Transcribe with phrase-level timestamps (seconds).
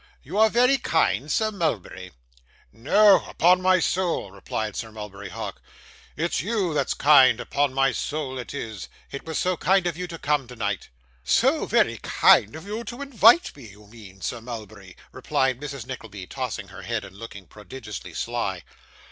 [0.23, 2.11] You are very kind, Sir Mulberry.'
[2.73, 5.61] 'No, no upon my soul!' replied Sir Mulberry Hawk.
[6.17, 8.89] 'It's you that's kind, upon my soul it is.
[9.11, 10.89] It was so kind of you to come tonight.'
[11.23, 16.25] 'So very kind of you to invite me, you mean, Sir Mulberry,' replied Mrs Nickleby,
[16.25, 18.63] tossing her head, and looking prodigiously sly.